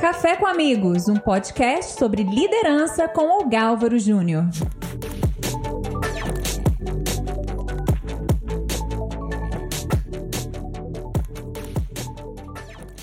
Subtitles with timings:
[0.00, 4.44] Café com Amigos, um podcast sobre liderança com o Gálvaro Júnior.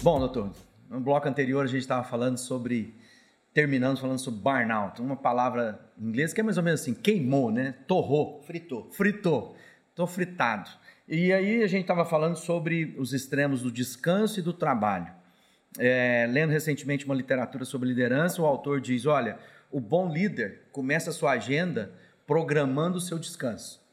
[0.02, 0.52] Bom, doutor,
[0.90, 2.96] no bloco anterior a gente estava falando sobre,
[3.54, 7.52] terminando falando sobre burnout, uma palavra em inglês que é mais ou menos assim, queimou,
[7.52, 7.76] né?
[7.86, 8.42] Torrou.
[8.44, 8.90] Fritou.
[8.94, 9.54] Fritou.
[9.94, 10.70] Tô fritado.
[11.10, 15.25] E aí a gente estava falando sobre os extremos do descanso e do trabalho.
[15.78, 19.38] É, lendo recentemente uma literatura sobre liderança, o autor diz: olha,
[19.72, 21.92] o bom líder começa a sua agenda
[22.26, 23.84] programando o seu descanso.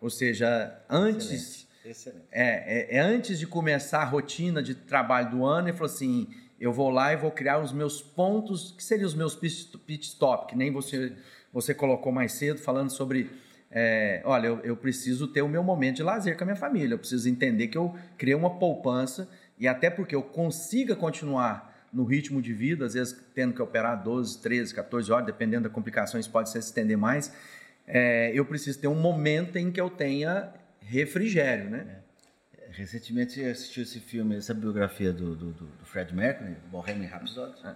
[0.00, 2.24] Ou seja, antes Excelente.
[2.32, 6.28] é, é, é antes de começar a rotina de trabalho do ano, ele falou assim:
[6.60, 10.48] eu vou lá e vou criar os meus pontos, que seriam os meus pit stop,
[10.48, 11.12] que nem você,
[11.52, 13.30] você colocou mais cedo, falando sobre.
[13.70, 16.94] é, olha, eu, eu preciso ter o meu momento de lazer com a minha família,
[16.94, 22.04] eu preciso entender que eu criei uma poupança e até porque eu consiga continuar no
[22.04, 26.28] ritmo de vida, às vezes tendo que operar 12, 13, 14 horas, dependendo das complicações,
[26.28, 27.32] pode se estender mais.
[27.86, 32.00] é, eu preciso ter um momento em que eu tenha refrigério, né?
[32.70, 37.54] Recentemente eu assisti esse filme, essa biografia do, do, do- do Fred Mercury, Bohemian Rhapsody.
[37.64, 37.74] É.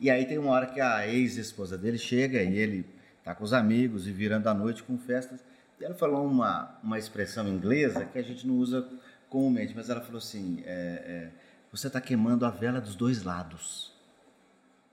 [0.00, 2.86] E aí tem uma hora que a ex-esposa dele chega e ele
[3.22, 5.44] tá com os amigos e virando a noite com festas.
[5.78, 8.88] E ela falou uma, uma expressão inglesa que a gente não usa
[9.32, 11.30] comumente, mas ela falou assim, é, é,
[11.72, 13.90] você está queimando a vela dos dois lados.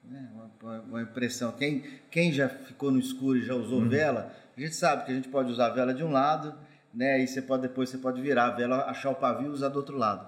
[0.03, 0.29] Né?
[0.61, 1.51] Uma, uma- impressão.
[1.51, 5.15] Quem, quem já ficou no escuro e já usou vela, a gente sabe que a
[5.15, 6.55] gente pode usar a vela de um lado,
[6.93, 7.21] né?
[7.21, 9.75] E você pode depois você pode virar a vela, achar o pavio e usar do
[9.77, 10.25] outro lado.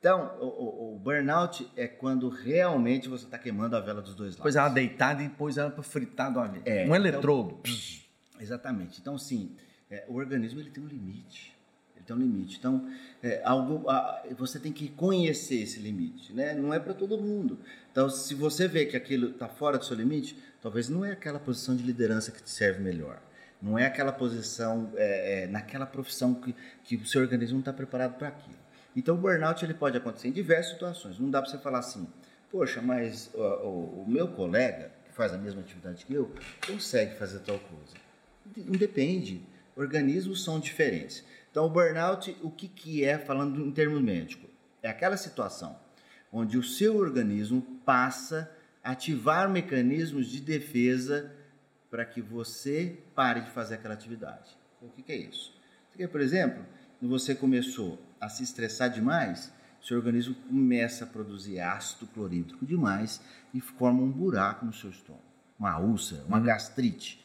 [0.00, 4.30] Então, o, o- o burnout é quando realmente você está queimando a vela dos dois
[4.30, 4.42] lados.
[4.42, 6.40] Pôs ela deitada e pôs ela para fritar do.
[6.40, 7.60] É, um então- eletrodo.
[8.40, 9.00] Exatamente.
[9.00, 9.54] Então, sim,
[9.90, 11.54] é, o organismo ele tem um limite.
[12.10, 12.56] Tem um limite.
[12.58, 12.88] Então,
[13.22, 16.54] é, algo, a- você tem que conhecer esse limite, né?
[16.54, 17.60] Não é para todo mundo.
[17.92, 21.38] Então, se você vê que aquilo está fora do seu limite, talvez não é aquela
[21.38, 23.20] posição de liderança que te serve melhor.
[23.62, 26.52] Não é aquela posição, é, é, naquela profissão que,
[26.82, 28.58] que o seu organismo não está preparado para aquilo.
[28.96, 31.16] Então, o burnout ele pode acontecer em diversas situações.
[31.18, 32.08] Não dá para você falar assim,
[32.50, 36.32] poxa, mas ó, o, o meu colega, que faz a mesma atividade que eu,
[36.66, 37.94] consegue fazer tal coisa.
[38.56, 39.42] Não depende.
[39.80, 41.24] Organismos são diferentes.
[41.50, 44.50] Então, o burnout, o que, que é, falando em termos médicos?
[44.82, 45.74] É aquela situação
[46.30, 48.54] onde o seu organismo passa
[48.84, 51.34] a ativar mecanismos de defesa
[51.90, 54.50] para que você pare de fazer aquela atividade.
[54.82, 55.58] O que, que é isso?
[55.94, 56.62] Aqui, por exemplo,
[57.00, 59.50] você começou a se estressar demais,
[59.82, 63.18] seu organismo começa a produzir ácido clorídrico demais
[63.54, 65.24] e forma um buraco no seu estômago,
[65.58, 67.24] uma úlcera, uma gastrite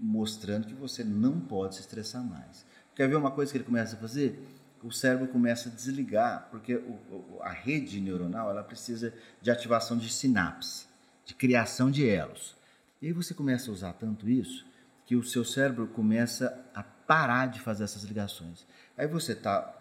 [0.00, 2.64] mostrando que você não pode se estressar mais.
[2.94, 4.38] Quer ver uma coisa que ele começa a fazer?
[4.82, 9.12] O cérebro começa a desligar, porque o- a rede neuronal ela precisa
[9.42, 10.86] de ativação de sinapse,
[11.24, 12.54] de criação de elos.
[13.02, 14.64] E aí você começa a usar tanto isso
[15.06, 18.66] que o seu cérebro começa a parar de fazer essas ligações.
[18.96, 19.72] Aí você está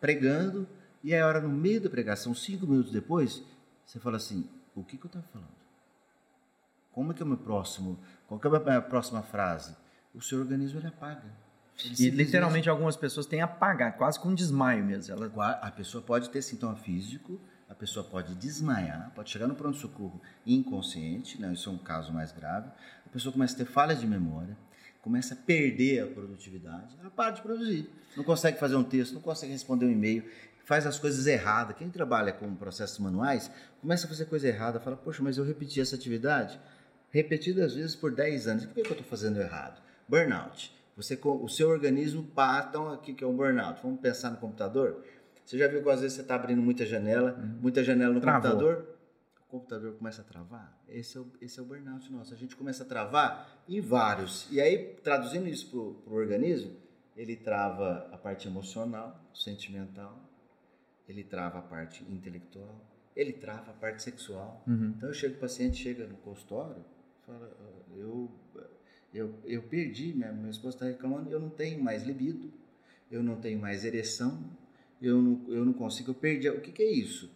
[0.00, 0.68] pregando
[1.02, 3.42] e aí a hora no meio da pregação, cinco minutos depois,
[3.86, 5.63] você fala assim: o que, que eu estava falando?
[6.94, 7.98] Como é que é o meu próximo?
[8.28, 9.74] Qual é a minha próxima frase?
[10.14, 11.24] O seu organismo ele apaga.
[11.84, 15.12] Ele E literalmente algumas pessoas têm apagado, quase com um desmaio mesmo.
[15.12, 20.20] Ela, a pessoa pode ter sintoma físico, a pessoa pode desmaiar, pode chegar no pronto-socorro
[20.46, 22.68] inconsciente, não, isso é um caso mais grave.
[23.04, 24.56] A pessoa começa a ter falhas de memória,
[25.02, 27.90] começa a perder a produtividade, ela para de produzir.
[28.16, 30.24] Não consegue fazer um texto, não consegue responder um e-mail,
[30.64, 31.76] faz as coisas erradas.
[31.76, 33.50] Quem trabalha com processos manuais
[33.80, 36.60] começa a fazer coisa errada, fala, poxa, mas eu repeti essa atividade
[37.14, 38.64] repetidas vezes por 10 anos.
[38.64, 39.80] O que que eu estou fazendo errado?
[40.08, 40.74] Burnout.
[40.96, 43.80] Você, o seu organismo passa, então aqui que é um burnout.
[43.82, 45.04] Vamos pensar no computador?
[45.44, 48.42] Você já viu que às vezes você está abrindo muita janela, muita janela no Travou.
[48.42, 48.96] computador?
[49.46, 50.76] O computador começa a travar?
[50.88, 52.34] Esse é, o, esse é o burnout nosso.
[52.34, 54.48] A gente começa a travar em vários.
[54.50, 56.76] E aí, traduzindo isso para o organismo,
[57.16, 60.18] ele trava a parte emocional, sentimental,
[61.08, 62.74] ele trava a parte intelectual,
[63.14, 64.64] ele trava a parte sexual.
[64.66, 64.94] Uhum.
[64.96, 66.84] Então eu chego, o paciente chega no consultório,
[67.26, 68.30] fala, "Ah, eu,
[69.12, 72.52] eu, eu perdi, minha, minha esposa está reclamando, eu não tenho mais libido,
[73.10, 74.42] eu não tenho mais ereção,
[75.00, 76.48] eu não, eu não consigo, eu perdi.
[76.48, 77.30] O que, que é isso?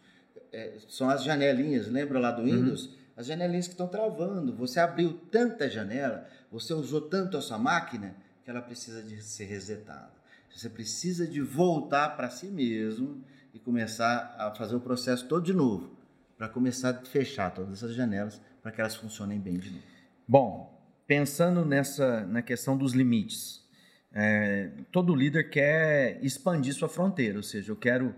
[0.52, 2.90] É, são as janelinhas, lembra lá do Windows?
[3.16, 4.54] As janelinhas que estão travando.
[4.56, 8.14] Você abriu tanta janela, você usou tanto a sua máquina,
[8.44, 10.10] que ela precisa de ser resetada.
[10.54, 15.52] Você precisa de voltar para si mesmo e começar a fazer o processo todo de
[15.52, 15.90] novo,
[16.38, 19.82] para começar a fechar todas essas janelas para que elas funcionem bem de novo.
[20.26, 23.62] Bom, pensando nessa na questão dos limites,
[24.12, 28.14] é, todo líder quer expandir sua fronteira, ou seja, eu quero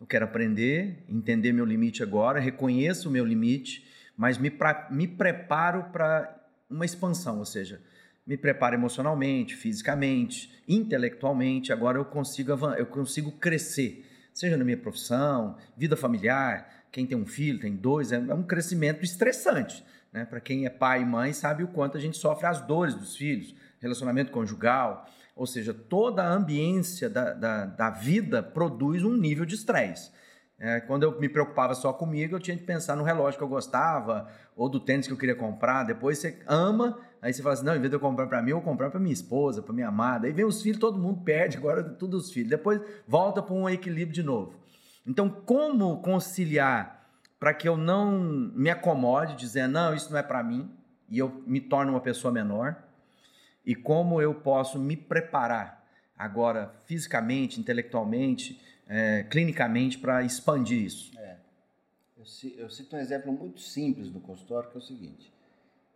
[0.00, 3.86] Eu quero aprender, entender meu limite agora, reconheço o meu limite,
[4.16, 7.82] mas me, pra, me preparo para uma expansão, ou seja,
[8.26, 11.70] me preparo emocionalmente, fisicamente, intelectualmente.
[11.70, 16.79] Agora eu consigo, eu consigo crescer, seja na minha profissão, vida familiar.
[16.90, 19.84] Quem tem um filho, tem dois, é, é um crescimento estressante.
[20.12, 20.24] Né?
[20.24, 23.16] Para quem é pai e mãe, sabe o quanto a gente sofre as dores dos
[23.16, 29.44] filhos, relacionamento conjugal, ou seja, toda a ambiência da, da, da vida produz um nível
[29.44, 30.10] de estresse.
[30.62, 33.48] É, quando eu me preocupava só comigo, eu tinha que pensar no relógio que eu
[33.48, 35.84] gostava, ou do tênis que eu queria comprar.
[35.84, 38.50] Depois você ama, aí você fala assim: não, em vez de eu comprar para mim,
[38.50, 40.26] eu vou comprar para minha esposa, para minha amada.
[40.26, 42.50] Aí vem os filhos, todo mundo perde, agora tudo os filhos.
[42.50, 42.78] Depois
[43.08, 44.59] volta para um equilíbrio de novo.
[45.10, 48.16] Então, como conciliar para que eu não
[48.54, 50.70] me acomode, dizendo, não, isso não é para mim,
[51.08, 52.80] e eu me torne uma pessoa menor?
[53.66, 55.84] E como eu posso me preparar
[56.16, 61.18] agora, fisicamente, intelectualmente, é, clinicamente, para expandir isso?
[61.18, 61.38] É.
[62.16, 62.24] Eu,
[62.58, 65.34] eu cito um exemplo muito simples no consultório, que é o seguinte.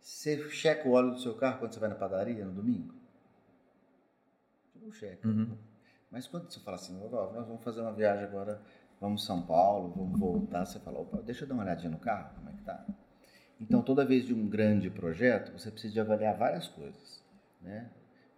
[0.01, 2.93] Você checa o óleo do seu carro quando você vai na padaria no domingo?
[4.73, 5.25] Você não checa.
[5.25, 5.55] Uhum.
[6.11, 8.61] Mas quando você fala assim, nós vamos fazer uma viagem agora,
[8.99, 12.33] vamos São Paulo, vamos voltar, você fala, opa, deixa eu dar uma olhadinha no carro,
[12.35, 12.85] como é que tá?
[13.59, 17.23] Então, toda vez de um grande projeto, você precisa de avaliar várias coisas,
[17.61, 17.89] né?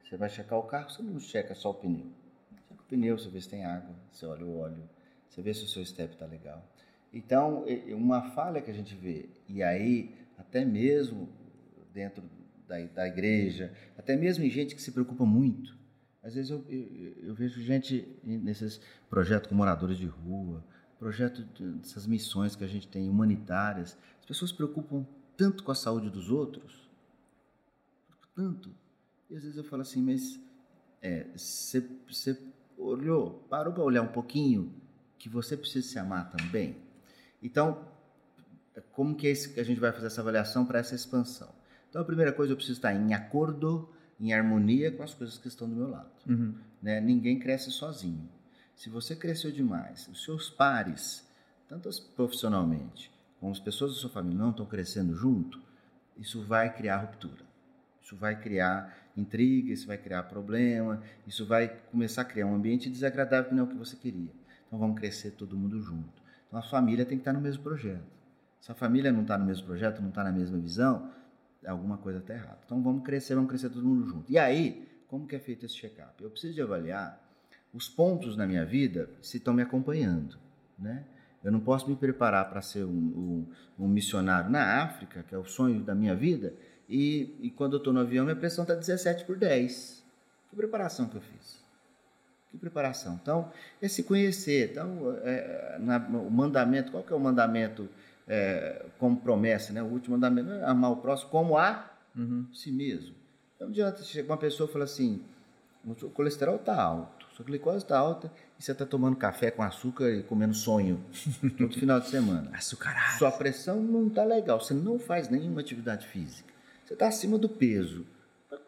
[0.04, 2.12] Você vai checar o carro, você não checa só o pneu
[2.88, 4.90] pneu, você vê se tem água, você olha o óleo,
[5.30, 6.64] você vê se o seu step está legal.
[7.14, 11.30] Então, uma falha que a gente vê, e aí até mesmo
[11.94, 12.24] dentro
[12.68, 15.77] da, da igreja, até mesmo em gente que se preocupa muito,
[16.28, 20.62] às vezes eu, eu, eu vejo gente nesses projetos com moradores de rua,
[21.00, 25.08] projetos dessas missões que a gente tem humanitárias, as pessoas se preocupam
[25.38, 26.90] tanto com a saúde dos outros,
[28.36, 28.76] tanto,
[29.30, 30.38] e às vezes eu falo assim, mas
[31.34, 32.38] você é,
[32.78, 34.74] olhou, parou para olhar um pouquinho
[35.18, 36.76] que você precisa se amar também?
[37.42, 37.88] Então,
[38.92, 41.56] como que, é que a gente vai fazer essa avaliação para essa expansão?
[41.90, 43.90] Então, a primeira coisa, eu preciso estar em acordo,
[44.20, 46.12] em harmonia com as coisas que estão do meu lado.
[46.28, 46.56] Uhum.
[46.82, 47.00] Né?
[47.00, 48.30] Ninguém cresce sozinho.
[48.76, 51.28] Se você cresceu demais, os seus pares,
[51.68, 55.62] tanto profissionalmente como as pessoas da sua família não estão crescendo junto,
[56.18, 57.46] isso vai criar ruptura.
[58.02, 62.90] Isso vai criar intriga, isso vai criar problema, isso vai começar a criar um ambiente
[62.90, 64.32] desagradável que não é o que você queria.
[64.68, 66.22] Então vamos crescer todo mundo junto.
[66.48, 68.06] Então a família tem que estar no mesmo projeto.
[68.62, 71.12] Se a família não está no mesmo projeto, não está na mesma visão,
[71.70, 72.60] alguma coisa está errada.
[72.66, 74.32] Então vamos crescer, vamos crescer todo mundo junto.
[74.32, 76.22] E aí, como que é feito esse check-up?
[76.24, 77.22] Eu preciso de avaliar
[77.74, 80.38] os pontos na minha vida se estão me acompanhando,
[80.78, 81.06] né?
[81.44, 85.38] Eu não posso me preparar para ser um, um, um missionário na África, que é
[85.38, 86.54] o sonho da minha vida,
[86.90, 90.04] e, e quando eu estou no avião, minha pressão está 17 por 10.
[90.50, 91.62] Que preparação que eu fiz?
[92.50, 93.20] Que preparação?
[93.22, 94.72] Então, esse conhecer.
[94.72, 97.90] Então, é, na, o mandamento, qual que é o mandamento
[98.28, 99.72] é, como promessa?
[99.74, 99.82] Né?
[99.82, 102.46] O último mandamento é amar o próximo como a uhum.
[102.54, 103.16] si mesmo.
[103.56, 105.22] Então, adianta, chega uma pessoa e fala assim,
[105.86, 110.12] o colesterol está alto, sua glicose está alta e você está tomando café com açúcar
[110.12, 111.04] e comendo sonho
[111.58, 112.52] todo final de semana.
[112.54, 113.18] Açucarado.
[113.18, 116.54] Sua pressão não está legal, você não faz nenhuma atividade física.
[116.86, 118.06] Você está acima do peso.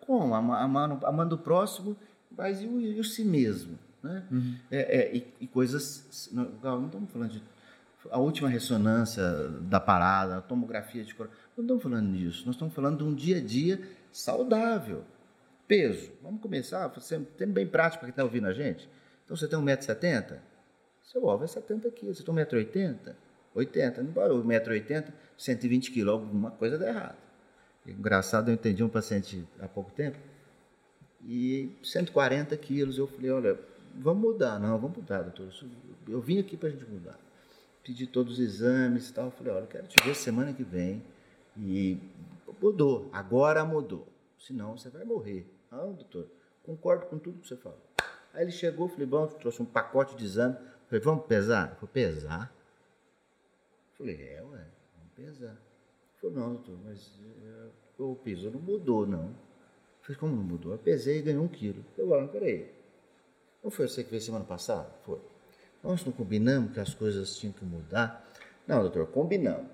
[0.02, 0.34] Como?
[0.34, 1.96] Amando, amando o próximo,
[2.36, 3.78] mas e o, e o si mesmo?
[4.04, 4.24] Né?
[4.32, 4.56] Uhum.
[4.72, 6.30] É, é, e, e, coisas.
[6.32, 7.44] Não, não estamos falando de.
[8.10, 9.24] A última ressonância
[9.62, 11.38] da parada, a tomografia de coração.
[11.58, 12.46] Não estamos falando disso.
[12.46, 13.82] Nós estamos falando de um dia a dia
[14.12, 15.04] saudável.
[15.68, 16.12] Peso.
[16.22, 16.90] Vamos começar.
[17.38, 18.90] Tem bem prático para quem está ouvindo a gente.
[19.26, 20.38] Então você tem 1,70m?
[21.04, 22.18] Seu alvo é 70 quilos.
[22.18, 23.16] Você tem 1,80m?
[23.54, 24.04] 80.
[24.04, 26.14] Não parou 1,80m, 120 quilos.
[26.14, 27.18] Alguma coisa dá errado.
[27.86, 30.18] Engraçado, eu entendi um paciente há pouco tempo
[31.26, 32.98] e 140 quilos.
[32.98, 33.60] Eu falei, olha,
[33.96, 34.60] vamos mudar.
[34.60, 35.52] Não, vamos mudar, doutor.
[36.08, 37.18] Eu vim aqui para a gente mudar.
[37.90, 39.26] Pedi todos os exames e tal.
[39.26, 41.04] Eu falei, olha, eu quero te ver semana que vem.
[41.58, 41.98] E
[42.62, 44.08] mudou, agora mudou.
[44.38, 45.52] Senão você vai morrer.
[45.72, 46.30] Ah, doutor,
[46.64, 47.82] concordo com tudo que você falou.
[48.32, 50.56] Aí ele chegou, falei, bom, trouxe um pacote de exame.
[50.86, 51.74] Falei, vamos pesar?
[51.78, 52.54] Falou, pesar?
[53.98, 55.58] Falei, é, ué, vamos pesar.
[56.22, 59.36] Falei, não, doutor, mas é, o peso não mudou, não.
[60.04, 60.74] Falei, como não mudou?
[60.74, 61.84] Eu pesei e ganhei um quilo.
[61.98, 62.72] Eu falei, peraí.
[63.64, 64.94] Não foi você que veio semana passada?
[65.04, 65.20] Foi.
[65.84, 68.28] Nós não combinamos que as coisas tinham que mudar?
[68.68, 69.72] Não, doutor, combinamos.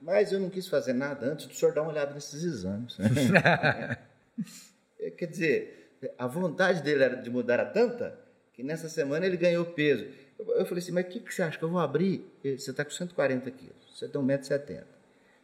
[0.00, 2.96] Mas eu não quis fazer nada antes do senhor dar uma olhada nesses exames.
[5.18, 8.18] Quer dizer, a vontade dele era de mudar era tanta
[8.52, 10.06] que nessa semana ele ganhou peso.
[10.38, 12.24] Eu falei assim, mas o que, que você acha que eu vou abrir?
[12.42, 14.84] Você está com 140 quilos, você tem 1,70m.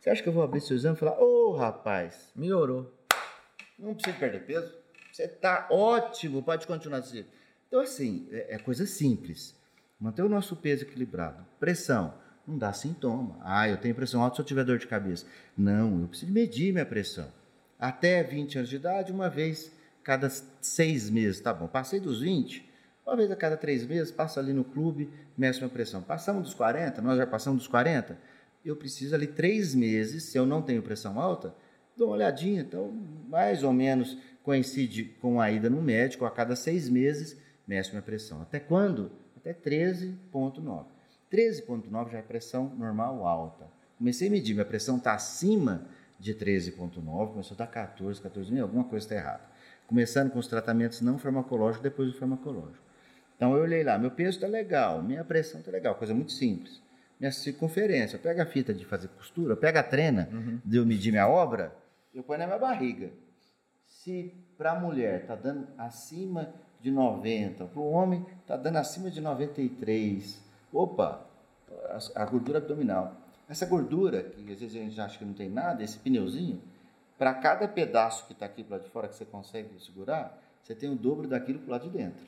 [0.00, 2.90] Você acha que eu vou abrir seu exame e falar, ô oh, rapaz, melhorou.
[3.78, 4.73] Não precisa perder peso.
[5.12, 7.25] Você está ótimo, pode continuar assim.
[7.68, 9.54] Então, assim, é, é coisa simples.
[10.00, 11.45] Manter o nosso peso equilibrado.
[11.59, 12.14] Pressão,
[12.47, 13.38] não dá sintoma.
[13.42, 15.26] Ah, eu tenho pressão alta se eu tiver dor de cabeça.
[15.57, 17.28] Não, eu preciso medir minha pressão.
[17.78, 20.28] Até 20 anos de idade, uma vez cada
[20.61, 21.66] seis meses, tá bom.
[21.66, 22.69] Passei dos 20,
[23.07, 26.02] uma vez a cada três meses, passa ali no clube, meço minha pressão.
[26.02, 28.19] Passamos dos 40, nós já passamos dos 40,
[28.64, 31.54] eu preciso ali três meses, se eu não tenho pressão alta,
[31.97, 32.61] dou uma olhadinha.
[32.61, 32.92] Então,
[33.28, 38.02] mais ou menos coincide com a ida no médico, a cada seis meses, meço minha
[38.02, 38.42] pressão.
[38.42, 39.11] Até quando?
[39.40, 40.85] Até 13,9.
[41.32, 43.66] 13,9 já é pressão normal alta.
[43.97, 45.87] Comecei a medir, minha pressão está acima
[46.18, 49.42] de 13,9, começou a estar 14, 14 alguma coisa está errada.
[49.87, 52.85] Começando com os tratamentos não farmacológicos, depois do farmacológico.
[53.37, 56.82] Então eu olhei lá, meu peso está legal, minha pressão está legal, coisa muito simples.
[57.18, 60.61] Minha circunferência, eu pego a fita de fazer costura, eu pego a trena uhum.
[60.64, 61.75] de eu medir minha obra,
[62.14, 63.11] eu ponho na minha barriga.
[63.87, 69.10] Se para a mulher está dando acima de 90, para o homem está dando acima
[69.10, 70.40] de 93,
[70.72, 71.26] opa,
[72.14, 73.16] a, gordura abdominal.
[73.49, 76.60] Essa gordura, que às vezes a gente acha que não tem nada, esse pneuzinho,
[77.18, 80.75] para cada pedaço que está aqui para lado de fora que você consegue segurar, você
[80.75, 82.25] tem o dobro daquilo para lado de dentro.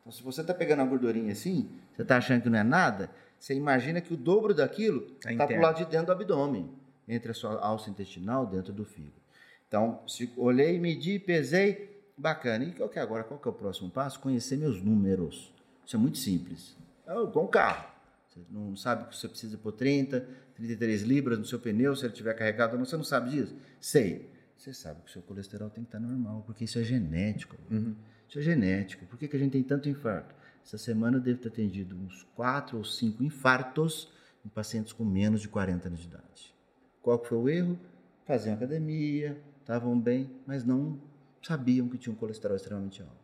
[0.00, 3.10] Então, se você está pegando uma gordurinha assim, você está achando que não é nada,
[3.38, 6.68] você imagina que o dobro daquilo está para o lado de dentro do abdômen,
[7.06, 9.22] entre a sua alça intestinal, dentro do fígado.
[9.68, 12.64] Então, se olhei, medi, pesei, bacana.
[12.64, 13.24] E qual que é agora?
[13.24, 14.20] Qual que é o próximo passo?
[14.20, 15.52] Conhecer meus números.
[15.84, 16.76] Isso é muito simples.
[17.06, 17.90] É com o carro.
[18.28, 22.12] Você não sabe que você precisa pôr 30, 33 libras no seu pneu, se ele
[22.12, 23.54] estiver carregado ou não, você não sabe disso?
[23.80, 24.30] Sei.
[24.56, 27.56] Você sabe que o seu colesterol tem que estar normal, porque isso é genético.
[27.70, 27.96] Uhum.
[28.28, 29.04] Isso é genético.
[29.06, 30.34] Por que, que a gente tem tanto infarto?
[30.64, 34.10] Essa semana eu devo ter atendido uns 4 ou 5 infartos
[34.46, 36.54] em pacientes com menos de 40 anos de idade.
[37.02, 37.78] Qual foi o erro?
[38.24, 40.98] Faziam academia, estavam bem, mas não
[41.42, 43.14] sabiam que tinham um colesterol extremamente alto.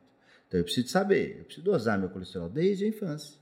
[0.46, 3.38] Então eu preciso saber, eu preciso dosar meu colesterol desde a infância.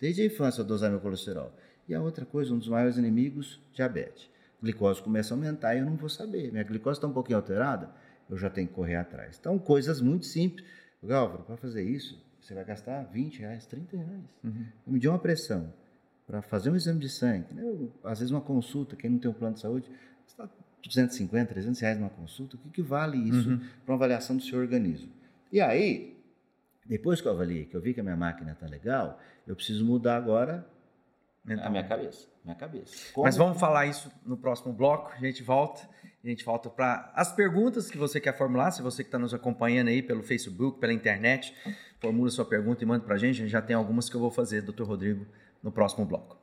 [0.00, 1.52] Desde a infância eu dosar meu colesterol.
[1.88, 4.28] E a outra coisa, um dos maiores inimigos, diabetes.
[4.58, 6.50] A glicose começa a aumentar e eu não vou saber.
[6.50, 7.90] Minha glicose está um pouquinho alterada,
[8.28, 9.36] eu já tenho que correr atrás.
[9.38, 10.66] Então, coisas muito simples.
[11.02, 14.24] Gálvaro, para fazer isso, você vai gastar 20 reais, 30 reais.
[14.42, 14.66] Uhum.
[14.86, 15.72] Medir uma pressão
[16.26, 17.54] para fazer um exame de sangue.
[17.54, 17.62] Né?
[18.02, 19.90] Às vezes uma consulta, quem não tem um plano de saúde,
[20.26, 20.48] está
[20.86, 22.56] 250, 300 reais numa consulta.
[22.56, 23.58] O que, que vale isso uhum.
[23.84, 25.10] para uma avaliação do seu organismo?
[25.52, 26.16] E aí,
[26.84, 29.84] depois que eu avaliei, que eu vi que a minha máquina está legal, eu preciso
[29.84, 30.66] mudar agora
[31.54, 32.26] então, a minha cabeça.
[32.44, 33.12] Minha cabeça.
[33.12, 33.24] Como...
[33.24, 35.12] Mas vamos falar isso no próximo bloco.
[35.12, 35.88] A gente volta.
[36.24, 38.72] A gente volta para as perguntas que você quer formular.
[38.72, 41.54] Se você que está nos acompanhando aí pelo Facebook, pela internet,
[42.00, 43.36] formula sua pergunta e manda para a gente.
[43.36, 45.24] A gente já tem algumas que eu vou fazer, doutor Rodrigo,
[45.62, 46.36] no próximo bloco.